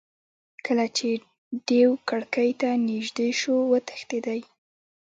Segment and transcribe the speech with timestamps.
[0.65, 1.09] کله چې
[1.67, 4.39] دېو کړکۍ ته نیژدې شو وتښتېدی.